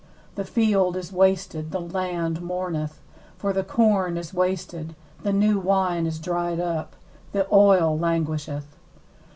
[0.35, 2.99] 10The field is wasted, the land mourneth;
[3.37, 6.95] for the corn is wasted: the new wine is dried up,
[7.33, 8.75] the oil languisheth.